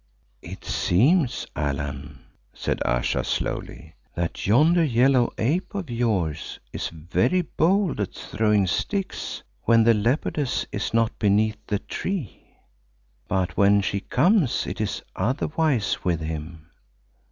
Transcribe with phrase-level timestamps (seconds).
[0.41, 2.21] "It seems, Allan,"
[2.55, 9.43] said Ayesha slowly, "that yonder yellow ape of yours is very bold at throwing sticks
[9.65, 12.47] when the leopardess is not beneath the tree.
[13.27, 16.71] But when she comes it is otherwise with him.